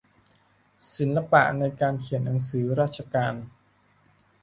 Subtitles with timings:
[0.95, 3.33] ศิลปะในการเขียนหนังสือราชการ